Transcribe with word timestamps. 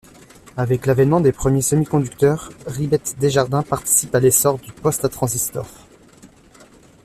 Avec 0.57 0.87
l'avènement 0.87 1.21
des 1.21 1.31
premiers 1.31 1.61
semi-conducteurs, 1.61 2.49
Ribet 2.65 2.99
Desjardin 3.19 3.61
participe 3.61 4.15
à 4.15 4.19
l'essor 4.19 4.57
du 4.57 4.71
poste 4.71 5.05
à 5.05 5.09
transistors. 5.09 5.69